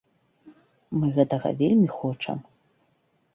[1.01, 2.37] Мы гэтага вельмі хочам.